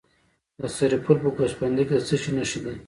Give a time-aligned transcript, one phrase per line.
[0.59, 2.73] د سرپل په ګوسفندي کې د څه شي نښې دي؟